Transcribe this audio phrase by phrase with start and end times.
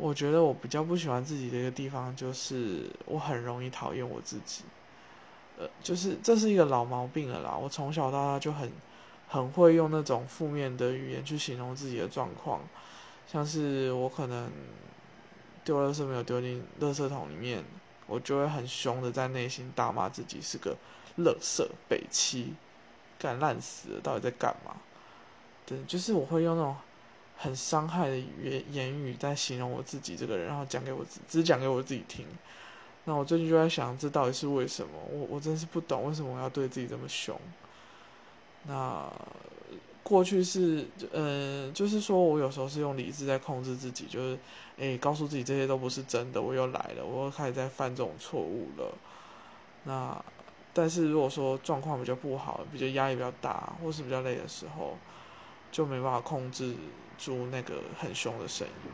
[0.00, 4.64] 我觉得我比较不喜欢自己的一个地方，就是我很容易讨厌我自己。
[5.58, 7.54] 呃，就是这是一个老毛病了啦。
[7.54, 8.72] 我从小到大就很
[9.28, 12.60] 很会用那种负面的语言去形容自己的状况，
[13.26, 14.50] 像是我可能
[15.62, 17.62] 丢垃圾没有丢进垃圾桶里面，
[18.06, 20.74] 我就会很凶的在内心大骂自己是个
[21.18, 22.54] 垃圾北七，
[23.18, 24.76] 干烂死了，到底在干嘛？
[25.66, 26.74] 对，就是我会用那种。
[27.42, 32.26] 很伤害的言言语在形容我自己这个人，然后讲给我自只讲给我自己听。
[33.06, 34.92] 那我最近就在想，这到底是为什么？
[35.10, 37.34] 我我真是不懂为什么我要对自己这么凶。
[38.64, 39.10] 那
[40.02, 44.38] 过去是，嗯，就是说我有时候是用理智在控制自己，就是，
[44.76, 48.92] 诶，告诉自己这些都不是真的，我又来了，我又开始在犯这种错误了。
[49.84, 50.22] 那
[50.74, 54.98] 但是如果说状况比较不好，比较压力比较大，或是比较累的时候，
[55.70, 56.76] 就没办法控制。
[57.20, 58.90] 住那个很凶的声音。